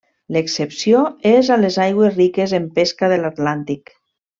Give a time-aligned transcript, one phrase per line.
[0.37, 1.01] L'excepció
[1.33, 3.97] és a les aigües riques en pesca de l'Atlàntic.